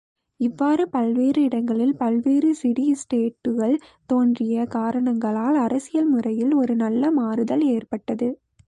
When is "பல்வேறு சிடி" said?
1.95-2.85